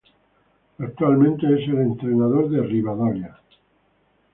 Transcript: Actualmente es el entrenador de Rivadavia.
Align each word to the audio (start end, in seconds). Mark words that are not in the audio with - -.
Actualmente 0.79 1.45
es 1.45 1.69
el 1.69 1.77
entrenador 1.77 2.49
de 2.49 2.61
Rivadavia. 2.63 3.37